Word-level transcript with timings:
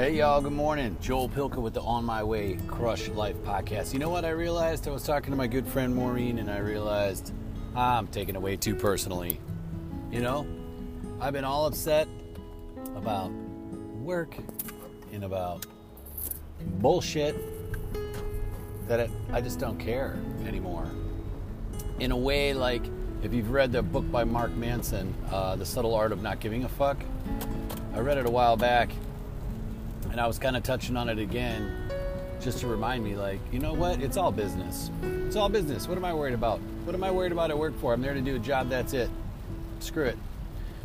Hey, 0.00 0.16
y'all, 0.16 0.40
good 0.40 0.54
morning. 0.54 0.96
Joel 1.02 1.28
Pilka 1.28 1.56
with 1.56 1.74
the 1.74 1.82
On 1.82 2.02
My 2.06 2.24
Way 2.24 2.56
Crush 2.66 3.08
Life 3.08 3.36
podcast. 3.44 3.92
You 3.92 3.98
know 3.98 4.08
what 4.08 4.24
I 4.24 4.30
realized? 4.30 4.88
I 4.88 4.92
was 4.92 5.04
talking 5.04 5.30
to 5.30 5.36
my 5.36 5.46
good 5.46 5.66
friend 5.66 5.94
Maureen, 5.94 6.38
and 6.38 6.50
I 6.50 6.56
realized 6.56 7.34
I'm 7.76 8.06
taking 8.06 8.34
it 8.34 8.40
way 8.40 8.56
too 8.56 8.74
personally. 8.74 9.38
You 10.10 10.22
know, 10.22 10.46
I've 11.20 11.34
been 11.34 11.44
all 11.44 11.66
upset 11.66 12.08
about 12.96 13.30
work 13.30 14.34
and 15.12 15.22
about 15.22 15.66
bullshit 16.78 17.36
that 18.88 19.00
it, 19.00 19.10
I 19.34 19.42
just 19.42 19.58
don't 19.58 19.78
care 19.78 20.18
anymore. 20.46 20.90
In 21.98 22.10
a 22.10 22.16
way, 22.16 22.54
like 22.54 22.84
if 23.22 23.34
you've 23.34 23.50
read 23.50 23.70
the 23.70 23.82
book 23.82 24.10
by 24.10 24.24
Mark 24.24 24.52
Manson, 24.52 25.14
uh, 25.30 25.56
The 25.56 25.66
Subtle 25.66 25.94
Art 25.94 26.10
of 26.10 26.22
Not 26.22 26.40
Giving 26.40 26.64
a 26.64 26.70
Fuck, 26.70 26.96
I 27.92 27.98
read 27.98 28.16
it 28.16 28.24
a 28.24 28.30
while 28.30 28.56
back 28.56 28.88
and 30.10 30.20
I 30.20 30.26
was 30.26 30.38
kind 30.38 30.56
of 30.56 30.62
touching 30.62 30.96
on 30.96 31.08
it 31.08 31.18
again 31.18 31.90
just 32.40 32.58
to 32.60 32.66
remind 32.66 33.04
me 33.04 33.16
like, 33.16 33.40
you 33.52 33.58
know 33.58 33.74
what? 33.74 34.00
It's 34.00 34.16
all 34.16 34.32
business. 34.32 34.90
It's 35.02 35.36
all 35.36 35.48
business. 35.48 35.86
What 35.86 35.98
am 35.98 36.04
I 36.04 36.14
worried 36.14 36.34
about? 36.34 36.58
What 36.84 36.94
am 36.94 37.04
I 37.04 37.10
worried 37.10 37.32
about 37.32 37.50
at 37.50 37.58
work 37.58 37.78
for? 37.78 37.92
I'm 37.92 38.00
there 38.00 38.14
to 38.14 38.20
do 38.20 38.36
a 38.36 38.38
job, 38.38 38.68
that's 38.68 38.92
it. 38.92 39.10
Screw 39.80 40.06
it. 40.06 40.18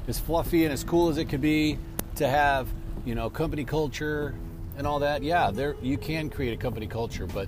As 0.08 0.20
fluffy 0.20 0.66
and 0.66 0.74
as 0.74 0.84
cool 0.84 1.10
as 1.10 1.18
it 1.18 1.26
could 1.26 1.42
be 1.42 1.80
to 2.16 2.28
have, 2.28 2.68
you 3.06 3.16
know, 3.16 3.30
company 3.30 3.64
culture 3.64 4.36
and 4.78 4.86
all 4.86 5.00
that. 5.00 5.24
Yeah, 5.24 5.52
there 5.52 5.76
you 5.82 5.98
can 5.98 6.30
create 6.30 6.54
a 6.54 6.58
company 6.58 6.88
culture, 6.88 7.26
but 7.26 7.48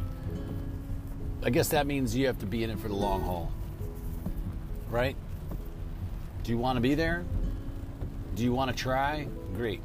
I 1.44 1.50
guess 1.50 1.70
that 1.70 1.86
means 1.86 2.16
you 2.16 2.28
have 2.28 2.40
to 2.40 2.46
be 2.46 2.64
in 2.64 2.70
it 2.70 2.80
for 2.80 2.88
the 2.88 2.96
long 2.96 3.22
haul. 3.22 3.52
Right? 4.90 5.16
Do 6.44 6.52
you 6.52 6.58
want 6.58 6.78
to 6.78 6.82
be 6.82 6.96
there? 6.96 7.26
Do 8.36 8.44
you 8.44 8.54
want 8.54 8.72
to 8.72 8.78
try? 8.78 9.28
Great 9.54 9.82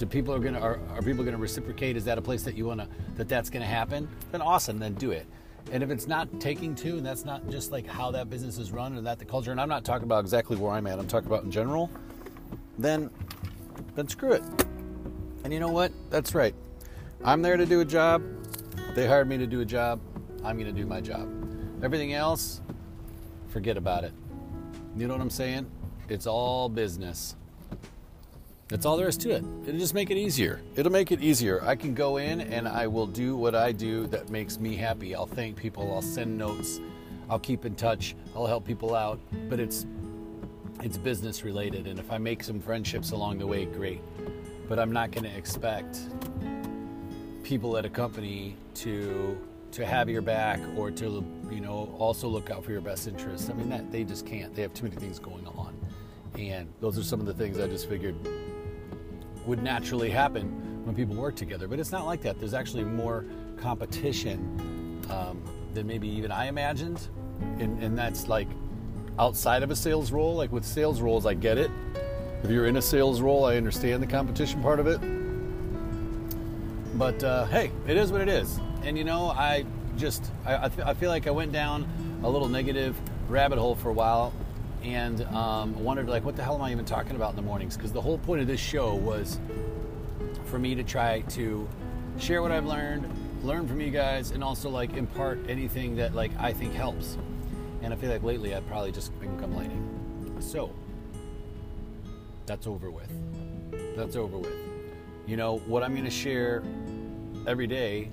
do 0.00 0.06
people 0.06 0.34
are 0.34 0.38
gonna 0.38 0.58
are, 0.58 0.80
are 0.94 1.02
people 1.02 1.22
gonna 1.24 1.36
reciprocate? 1.36 1.94
Is 1.94 2.06
that 2.06 2.16
a 2.16 2.22
place 2.22 2.42
that 2.44 2.56
you 2.56 2.64
wanna 2.64 2.88
that 3.16 3.28
that's 3.28 3.50
gonna 3.50 3.66
happen? 3.66 4.08
Then 4.32 4.40
awesome, 4.40 4.78
then 4.78 4.94
do 4.94 5.10
it. 5.10 5.26
And 5.72 5.82
if 5.82 5.90
it's 5.90 6.08
not 6.08 6.40
taking 6.40 6.74
to, 6.76 6.96
and 6.96 7.04
that's 7.04 7.26
not 7.26 7.46
just 7.50 7.70
like 7.70 7.86
how 7.86 8.10
that 8.12 8.30
business 8.30 8.56
is 8.56 8.72
run 8.72 8.96
and 8.96 9.06
that 9.06 9.18
the 9.18 9.26
culture, 9.26 9.50
and 9.50 9.60
I'm 9.60 9.68
not 9.68 9.84
talking 9.84 10.04
about 10.04 10.20
exactly 10.20 10.56
where 10.56 10.72
I'm 10.72 10.86
at, 10.86 10.98
I'm 10.98 11.06
talking 11.06 11.26
about 11.26 11.44
in 11.44 11.50
general, 11.50 11.90
then 12.78 13.10
then 13.94 14.08
screw 14.08 14.32
it. 14.32 14.42
And 15.44 15.52
you 15.52 15.60
know 15.60 15.68
what? 15.70 15.92
That's 16.08 16.34
right. 16.34 16.54
I'm 17.22 17.42
there 17.42 17.58
to 17.58 17.66
do 17.66 17.80
a 17.80 17.84
job. 17.84 18.22
They 18.94 19.06
hired 19.06 19.28
me 19.28 19.36
to 19.36 19.46
do 19.46 19.60
a 19.60 19.66
job. 19.66 20.00
I'm 20.42 20.56
gonna 20.56 20.72
do 20.72 20.86
my 20.86 21.02
job. 21.02 21.28
Everything 21.84 22.14
else, 22.14 22.62
forget 23.48 23.76
about 23.76 24.04
it. 24.04 24.14
You 24.96 25.06
know 25.06 25.12
what 25.12 25.20
I'm 25.20 25.28
saying? 25.28 25.70
It's 26.08 26.26
all 26.26 26.70
business. 26.70 27.36
That's 28.70 28.86
all 28.86 28.96
there 28.96 29.08
is 29.08 29.16
to 29.18 29.30
it. 29.30 29.44
It'll 29.66 29.80
just 29.80 29.94
make 29.94 30.12
it 30.12 30.16
easier. 30.16 30.60
It'll 30.76 30.92
make 30.92 31.10
it 31.10 31.20
easier. 31.20 31.60
I 31.64 31.74
can 31.74 31.92
go 31.92 32.18
in 32.18 32.40
and 32.40 32.68
I 32.68 32.86
will 32.86 33.08
do 33.08 33.34
what 33.34 33.56
I 33.56 33.72
do 33.72 34.06
that 34.06 34.30
makes 34.30 34.60
me 34.60 34.76
happy. 34.76 35.12
I'll 35.12 35.26
thank 35.26 35.56
people, 35.56 35.92
I'll 35.92 36.00
send 36.00 36.38
notes, 36.38 36.80
I'll 37.28 37.40
keep 37.40 37.64
in 37.64 37.74
touch, 37.74 38.14
I'll 38.34 38.46
help 38.46 38.64
people 38.64 38.94
out, 38.94 39.18
but 39.48 39.58
it's 39.58 39.86
it's 40.84 40.96
business 40.96 41.42
related 41.44 41.88
and 41.88 41.98
if 41.98 42.12
I 42.12 42.18
make 42.18 42.44
some 42.44 42.60
friendships 42.60 43.10
along 43.10 43.38
the 43.38 43.46
way, 43.46 43.66
great. 43.66 44.00
But 44.68 44.78
I'm 44.78 44.92
not 44.92 45.10
going 45.10 45.24
to 45.24 45.36
expect 45.36 45.98
people 47.42 47.76
at 47.76 47.84
a 47.84 47.90
company 47.90 48.56
to 48.74 49.36
to 49.72 49.84
have 49.84 50.08
your 50.08 50.22
back 50.22 50.60
or 50.76 50.92
to 50.92 51.24
you 51.50 51.60
know 51.60 51.92
also 51.98 52.28
look 52.28 52.50
out 52.50 52.64
for 52.64 52.70
your 52.70 52.80
best 52.80 53.08
interests. 53.08 53.50
I 53.50 53.54
mean 53.54 53.68
that 53.70 53.90
they 53.90 54.04
just 54.04 54.26
can't. 54.26 54.54
They 54.54 54.62
have 54.62 54.74
too 54.74 54.84
many 54.84 54.94
things 54.94 55.18
going 55.18 55.48
on. 55.48 55.76
And 56.38 56.68
those 56.80 56.96
are 56.96 57.02
some 57.02 57.18
of 57.18 57.26
the 57.26 57.34
things 57.34 57.58
I 57.58 57.66
just 57.66 57.88
figured 57.88 58.14
would 59.46 59.62
naturally 59.62 60.10
happen 60.10 60.84
when 60.84 60.94
people 60.94 61.14
work 61.14 61.36
together. 61.36 61.68
But 61.68 61.78
it's 61.78 61.92
not 61.92 62.06
like 62.06 62.22
that. 62.22 62.38
There's 62.38 62.54
actually 62.54 62.84
more 62.84 63.24
competition 63.56 65.02
um, 65.10 65.42
than 65.74 65.86
maybe 65.86 66.08
even 66.08 66.30
I 66.30 66.46
imagined. 66.46 67.08
And, 67.58 67.82
and 67.82 67.96
that's 67.96 68.28
like 68.28 68.48
outside 69.18 69.62
of 69.62 69.70
a 69.70 69.76
sales 69.76 70.12
role. 70.12 70.34
Like 70.34 70.52
with 70.52 70.64
sales 70.64 71.00
roles, 71.00 71.26
I 71.26 71.34
get 71.34 71.58
it. 71.58 71.70
If 72.42 72.50
you're 72.50 72.66
in 72.66 72.76
a 72.76 72.82
sales 72.82 73.20
role, 73.20 73.44
I 73.44 73.56
understand 73.56 74.02
the 74.02 74.06
competition 74.06 74.62
part 74.62 74.80
of 74.80 74.86
it. 74.86 75.00
But 76.96 77.22
uh, 77.22 77.46
hey, 77.46 77.70
it 77.86 77.96
is 77.96 78.12
what 78.12 78.20
it 78.20 78.28
is. 78.28 78.58
And 78.82 78.96
you 78.96 79.04
know, 79.04 79.30
I 79.30 79.64
just 79.96 80.30
I, 80.46 80.70
I 80.84 80.94
feel 80.94 81.10
like 81.10 81.26
I 81.26 81.30
went 81.30 81.52
down 81.52 81.86
a 82.22 82.30
little 82.30 82.48
negative 82.48 82.96
rabbit 83.28 83.58
hole 83.58 83.74
for 83.74 83.90
a 83.90 83.92
while 83.92 84.32
and 84.82 85.22
um, 85.26 85.82
wondered 85.82 86.08
like 86.08 86.24
what 86.24 86.36
the 86.36 86.42
hell 86.42 86.54
am 86.54 86.62
i 86.62 86.72
even 86.72 86.84
talking 86.84 87.16
about 87.16 87.30
in 87.30 87.36
the 87.36 87.42
mornings? 87.42 87.76
Because 87.76 87.92
the 87.92 88.00
whole 88.00 88.18
point 88.18 88.40
of 88.40 88.46
this 88.46 88.60
show 88.60 88.94
was 88.94 89.38
for 90.44 90.58
me 90.58 90.74
to 90.74 90.82
try 90.82 91.20
to 91.22 91.68
share 92.18 92.42
what 92.42 92.50
i've 92.50 92.66
learned 92.66 93.08
learn 93.42 93.66
from 93.66 93.80
you 93.80 93.90
guys 93.90 94.32
and 94.32 94.44
also 94.44 94.68
like 94.68 94.94
impart 94.94 95.38
anything 95.48 95.96
that 95.96 96.14
like 96.14 96.30
i 96.38 96.52
think 96.52 96.72
helps. 96.74 97.16
And 97.82 97.92
i 97.92 97.96
feel 97.96 98.10
like 98.10 98.22
lately 98.22 98.54
i've 98.54 98.66
probably 98.66 98.92
just 98.92 99.18
been 99.20 99.38
complaining. 99.38 99.86
So 100.40 100.72
that's 102.46 102.66
over 102.66 102.90
with. 102.90 103.10
That's 103.96 104.16
over 104.16 104.38
with. 104.38 104.54
You 105.26 105.36
know 105.36 105.58
what 105.60 105.82
i'm 105.82 105.92
going 105.92 106.04
to 106.04 106.10
share 106.10 106.62
every 107.46 107.66
day 107.66 108.10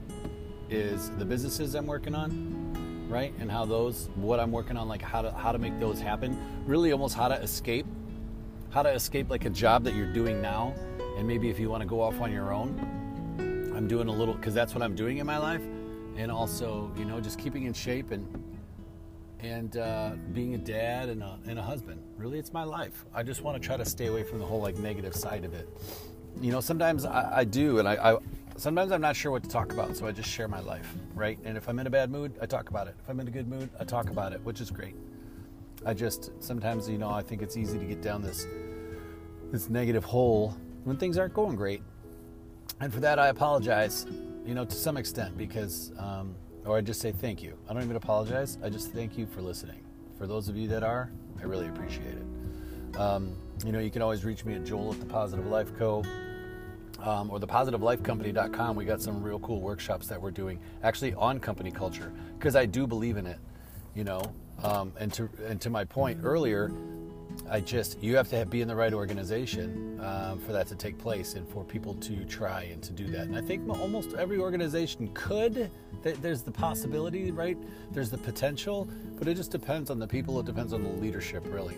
is 0.70 1.10
the 1.12 1.26
businesses 1.26 1.76
i'm 1.76 1.86
working 1.86 2.14
on 2.14 2.67
right? 3.08 3.34
And 3.40 3.52
how 3.52 3.66
those, 3.66 4.10
what 4.16 4.40
I'm 4.40 4.52
working 4.52 4.78
on, 4.78 4.88
like 4.88 5.02
how 5.02 5.22
to 5.22 5.32
how 5.32 5.52
to 5.52 5.58
make 5.58 5.80
those 5.80 6.00
happen. 6.00 6.38
Really, 6.66 6.92
almost 6.92 7.16
how 7.16 7.28
to 7.28 7.36
escape, 7.36 7.86
how 8.70 8.84
to 8.84 8.90
escape 8.90 9.30
like 9.30 9.46
a 9.46 9.50
job 9.50 9.84
that 9.86 9.96
you're 9.96 10.12
doing 10.12 10.42
now, 10.42 10.74
and 11.18 11.28
maybe 11.28 11.50
if 11.50 11.60
you 11.60 11.70
want 11.70 11.82
to 11.82 11.88
go 11.88 12.02
off 12.02 12.20
on 12.22 12.32
your 12.32 12.54
own. 12.54 13.06
I'm 13.76 13.88
doing 13.88 14.08
a 14.08 14.12
little 14.12 14.34
because 14.34 14.56
that's 14.56 14.74
what 14.74 14.82
I'm 14.82 14.96
doing 14.96 15.20
in 15.20 15.28
my 15.28 15.38
life, 15.38 15.62
and 16.18 16.32
also 16.32 16.92
you 16.98 17.06
know 17.06 17.20
just 17.22 17.38
keeping 17.40 17.66
in 17.66 17.74
shape 17.74 18.12
and 18.12 18.26
and 19.40 19.78
uh, 19.78 20.12
being 20.34 20.56
a 20.56 20.58
dad 20.58 21.10
and 21.10 21.22
a, 21.22 21.38
and 21.48 21.60
a 21.60 21.62
husband. 21.62 22.02
Really, 22.18 22.40
it's 22.40 22.54
my 22.54 22.64
life. 22.64 23.06
I 23.14 23.24
just 23.24 23.42
want 23.42 23.62
to 23.62 23.66
try 23.66 23.78
to 23.78 23.86
stay 23.86 24.08
away 24.08 24.24
from 24.24 24.40
the 24.40 24.46
whole 24.46 24.62
like 24.62 24.78
negative 24.78 25.16
side 25.16 25.46
of 25.46 25.54
it. 25.54 25.70
You 26.42 26.52
know, 26.52 26.60
sometimes 26.60 27.06
I, 27.06 27.40
I 27.40 27.44
do, 27.44 27.80
and 27.80 27.88
I, 27.88 28.14
I 28.14 28.18
sometimes 28.58 28.92
I'm 28.92 29.02
not 29.02 29.16
sure 29.16 29.32
what 29.32 29.44
to 29.44 29.50
talk 29.50 29.72
about, 29.72 29.96
so 29.96 30.08
I 30.08 30.12
just 30.12 30.30
share 30.30 30.48
my 30.48 30.60
life, 30.60 30.92
right? 31.16 31.38
And 31.46 31.56
if 31.56 31.70
I'm 31.70 31.80
in 31.80 31.88
a 31.88 31.90
bad 31.90 32.12
mood, 32.12 32.34
I 32.42 32.46
talk 32.46 32.70
about 32.70 32.88
it. 32.88 32.96
If 33.00 33.10
I'm 33.10 33.20
in 33.20 33.28
a 33.28 33.32
good 33.32 33.48
mood, 33.48 33.70
I 33.80 33.84
talk 33.84 34.10
about 34.10 34.34
it, 34.34 34.42
which 34.44 34.60
is 34.60 34.72
great. 34.72 34.96
I 35.86 35.94
just 35.94 36.32
sometimes, 36.44 36.90
you 36.90 36.98
know, 36.98 37.10
I 37.10 37.22
think 37.22 37.42
it's 37.42 37.56
easy 37.56 37.78
to 37.78 37.86
get 37.86 38.02
down 38.02 38.22
this 38.22 38.48
this 39.52 39.70
negative 39.70 40.04
hole 40.04 40.58
when 40.84 40.98
things 40.98 41.18
aren't 41.18 41.34
going 41.34 41.56
great, 41.56 41.82
and 42.82 42.94
for 42.94 43.00
that 43.00 43.20
I 43.20 43.28
apologize, 43.28 44.06
you 44.46 44.56
know, 44.56 44.66
to 44.66 44.76
some 44.76 44.98
extent 44.98 45.38
because, 45.38 45.94
um, 45.98 46.36
or 46.66 46.78
I 46.78 46.82
just 46.82 47.00
say 47.00 47.12
thank 47.12 47.42
you. 47.42 47.58
I 47.70 47.74
don't 47.74 47.84
even 47.84 47.96
apologize. 47.96 48.58
I 48.64 48.70
just 48.70 48.92
thank 48.92 49.18
you 49.18 49.26
for 49.26 49.42
listening. 49.42 49.84
For 50.18 50.28
those 50.28 50.50
of 50.50 50.58
you 50.58 50.68
that 50.70 50.84
are, 50.84 51.12
I 51.40 51.44
really 51.44 51.68
appreciate 51.68 52.16
it. 52.16 52.98
Um, 52.98 53.38
you 53.66 53.72
know, 53.72 53.80
you 53.80 53.92
can 53.92 54.02
always 54.02 54.26
reach 54.26 54.44
me 54.44 54.56
at 54.56 54.66
Joel 54.66 54.94
at 54.94 55.00
the 55.00 55.06
Positive 55.06 55.46
Life 55.46 55.78
Co 55.78 56.04
um, 57.00 57.30
or 57.30 57.40
thepositivelifecompany.com, 57.40 58.76
we 58.76 58.86
got 58.86 59.02
some 59.02 59.22
real 59.22 59.40
cool 59.40 59.62
workshops 59.62 60.08
that 60.08 60.22
we're 60.22 60.32
doing 60.32 60.60
actually 60.84 61.14
on 61.14 61.40
company 61.40 61.72
culture 61.72 62.12
because 62.38 62.56
I 62.56 62.66
do 62.66 62.88
believe 62.88 63.18
in 63.18 63.26
it, 63.26 63.40
you 63.96 64.04
know. 64.04 64.22
Um, 64.64 64.92
and 65.00 65.14
to 65.14 65.30
and 65.46 65.62
to 65.62 65.70
my 65.70 65.86
point 65.86 66.20
earlier, 66.24 66.72
I 67.50 67.60
just 67.60 68.02
you 68.02 68.16
have 68.16 68.28
to 68.30 68.38
have, 68.38 68.50
be 68.50 68.62
in 68.62 68.68
the 68.68 68.76
right 68.76 68.94
organization 68.94 70.00
um, 70.04 70.40
for 70.40 70.52
that 70.54 70.68
to 70.68 70.76
take 70.76 70.98
place 70.98 71.36
and 71.36 71.48
for 71.48 71.64
people 71.64 71.94
to 71.96 72.26
try 72.26 72.64
and 72.64 72.82
to 72.84 72.92
do 72.92 73.08
that. 73.08 73.28
And 73.28 73.38
I 73.38 73.42
think 73.42 73.70
almost 73.70 74.14
every 74.14 74.38
organization 74.38 75.12
could. 75.14 75.70
There's 76.02 76.42
the 76.42 76.52
possibility, 76.52 77.32
right? 77.32 77.58
There's 77.92 78.10
the 78.10 78.18
potential, 78.18 78.88
but 79.18 79.28
it 79.28 79.36
just 79.36 79.52
depends 79.52 79.90
on 79.90 80.00
the 80.00 80.08
people. 80.08 80.40
It 80.40 80.46
depends 80.46 80.74
on 80.74 80.84
the 80.84 80.90
leadership, 80.90 81.44
really. 81.48 81.78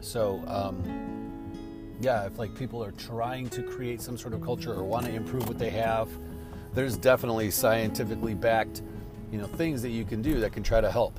So. 0.00 0.42
Um, 0.46 1.23
yeah, 2.00 2.26
if 2.26 2.38
like 2.38 2.54
people 2.54 2.82
are 2.82 2.92
trying 2.92 3.48
to 3.50 3.62
create 3.62 4.00
some 4.00 4.16
sort 4.16 4.34
of 4.34 4.42
culture 4.42 4.72
or 4.72 4.82
want 4.84 5.06
to 5.06 5.12
improve 5.12 5.48
what 5.48 5.58
they 5.58 5.70
have, 5.70 6.08
there's 6.74 6.96
definitely 6.96 7.50
scientifically 7.50 8.34
backed, 8.34 8.82
you 9.30 9.38
know, 9.38 9.46
things 9.46 9.82
that 9.82 9.90
you 9.90 10.04
can 10.04 10.22
do 10.22 10.40
that 10.40 10.52
can 10.52 10.62
try 10.62 10.80
to 10.80 10.90
help. 10.90 11.18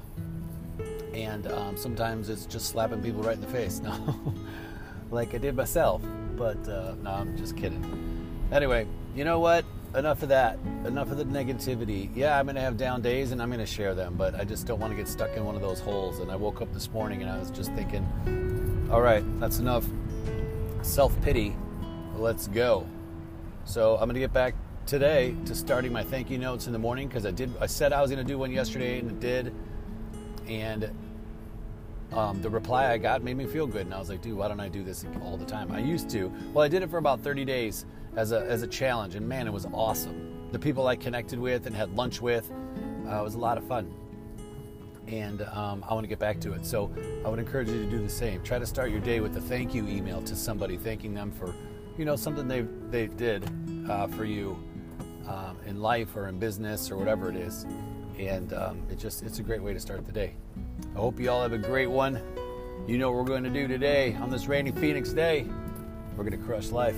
And 1.14 1.50
um, 1.52 1.78
sometimes 1.78 2.30
it's 2.30 2.46
just 2.46 2.68
slapping 2.68 3.02
people 3.02 3.24
right 3.24 3.36
in 3.36 3.42
the 3.42 3.48
face. 3.48 3.82
No, 3.90 4.34
like 5.12 5.34
I 5.36 5.38
did 5.38 5.56
myself. 5.56 6.02
But 6.36 6.68
uh, 6.68 6.96
no, 7.02 7.12
I'm 7.12 7.38
just 7.38 7.56
kidding. 7.56 7.84
Anyway, 8.52 8.88
you 9.16 9.24
know 9.24 9.40
what? 9.40 9.66
Enough 9.96 10.24
of 10.24 10.30
that. 10.30 10.60
Enough 10.86 11.12
of 11.12 11.18
the 11.18 11.24
negativity. 11.24 12.10
Yeah, 12.14 12.38
I'm 12.38 12.48
to 12.48 12.60
have 12.60 12.76
down 12.76 13.02
days 13.02 13.32
and 13.32 13.42
I'm 13.42 13.52
to 13.52 13.66
share 13.66 13.96
them, 13.96 14.16
but 14.18 14.36
I 14.36 14.44
just 14.44 14.68
don't 14.68 14.80
want 14.80 14.92
to 14.92 14.98
get 14.98 15.08
stuck 15.08 15.36
in 15.38 15.46
one 15.46 15.56
of 15.56 15.62
those 15.62 15.80
holes. 15.80 16.20
And 16.20 16.30
I 16.30 16.36
woke 16.36 16.62
up 16.62 16.74
this 16.74 16.92
morning 16.92 17.22
and 17.22 17.32
I 17.32 17.40
was 17.40 17.50
just 17.50 17.72
thinking, 17.74 18.06
all 18.92 19.02
right, 19.02 19.24
that's 19.40 19.60
enough 19.60 19.86
self 20.86 21.20
pity. 21.22 21.56
Let's 22.16 22.48
go. 22.48 22.88
So 23.66 23.94
I'm 23.94 24.06
going 24.06 24.14
to 24.14 24.20
get 24.20 24.34
back 24.34 24.54
today 24.86 25.36
to 25.46 25.56
starting 25.56 25.92
my 25.92 26.04
thank 26.04 26.30
you 26.30 26.38
notes 26.38 26.68
in 26.68 26.74
the 26.74 26.80
morning 26.80 27.08
because 27.08 27.26
I 27.26 27.32
did. 27.32 27.52
I 27.60 27.66
said 27.66 27.92
I 27.92 28.02
was 28.02 28.12
going 28.12 28.26
to 28.26 28.32
do 28.32 28.38
one 28.38 28.52
yesterday 28.52 29.00
and 29.00 29.12
it 29.12 29.20
did. 29.20 29.54
And 30.48 30.92
um, 32.14 32.42
the 32.42 32.50
reply 32.50 32.92
I 32.92 32.98
got 32.98 33.24
made 33.24 33.36
me 33.36 33.46
feel 33.46 33.66
good, 33.66 33.82
and 33.82 33.94
I 33.94 34.00
was 34.00 34.10
like, 34.10 34.22
dude, 34.22 34.38
why 34.38 34.48
don't 34.48 34.60
I 34.60 34.70
do 34.70 34.84
this 34.84 35.06
all 35.24 35.38
the 35.38 35.46
time? 35.46 35.72
I 35.72 35.80
used 35.80 36.10
to. 36.12 36.32
Well, 36.54 36.64
I 36.64 36.68
did 36.68 36.84
it 36.84 36.90
for 36.90 36.98
about 36.98 37.22
30 37.22 37.44
days 37.46 37.86
as 38.16 38.32
a 38.32 38.46
as 38.46 38.62
a 38.62 38.68
challenge, 38.68 39.16
and 39.16 39.28
man, 39.28 39.48
it 39.48 39.54
was 39.54 39.66
awesome. 39.74 40.50
The 40.52 40.60
people 40.60 40.88
I 40.88 40.96
connected 40.96 41.40
with 41.40 41.66
and 41.66 41.76
had 41.76 41.96
lunch 41.96 42.22
with, 42.22 42.50
uh, 43.08 43.20
it 43.20 43.24
was 43.24 43.34
a 43.34 43.40
lot 43.40 43.58
of 43.58 43.68
fun. 43.68 43.92
And 45.08 45.44
um, 45.44 45.84
I 45.88 45.94
want 45.94 46.04
to 46.04 46.08
get 46.08 46.20
back 46.20 46.40
to 46.42 46.54
it. 46.54 46.66
So 46.66 46.92
I 47.24 47.30
would 47.30 47.40
encourage 47.40 47.70
you 47.70 47.84
to 47.84 47.90
do 47.90 48.02
the 48.02 48.10
same. 48.10 48.42
Try 48.44 48.60
to 48.60 48.66
start 48.66 48.90
your 48.90 49.02
day 49.02 49.20
with 49.20 49.38
a 49.38 49.42
thank 49.42 49.74
you 49.74 49.88
email 49.88 50.22
to 50.24 50.36
somebody, 50.36 50.78
thanking 50.78 51.14
them 51.14 51.32
for, 51.32 51.54
you 51.98 52.06
know, 52.06 52.16
something 52.16 52.48
they 52.48 52.62
they 52.90 53.08
did 53.08 53.48
uh, 53.90 54.08
for 54.08 54.26
you 54.26 54.58
um, 55.28 55.58
in 55.66 55.80
life 55.80 56.16
or 56.16 56.28
in 56.28 56.40
business 56.40 56.92
or 56.92 56.98
whatever 56.98 57.30
it 57.30 57.36
is. 57.36 57.66
And 58.18 58.54
um, 58.54 58.82
it 58.90 58.98
just 58.98 59.24
it's 59.24 59.40
a 59.40 59.44
great 59.44 59.62
way 59.62 59.74
to 59.74 59.80
start 59.80 60.06
the 60.06 60.12
day. 60.12 60.34
I 60.96 61.00
hope 61.00 61.20
you 61.20 61.30
all 61.30 61.42
have 61.42 61.54
a 61.54 61.58
great 61.58 61.90
one. 61.90 62.22
You 62.88 62.98
know 62.98 63.12
what 63.12 63.18
we're 63.18 63.26
going 63.26 63.44
to 63.44 63.50
do 63.50 63.68
today 63.68 64.16
on 64.16 64.30
this 64.30 64.48
rainy 64.48 64.72
Phoenix 64.72 65.12
day. 65.12 65.46
We're 66.16 66.24
going 66.24 66.40
to 66.40 66.46
crush 66.46 66.70
life. 66.70 66.96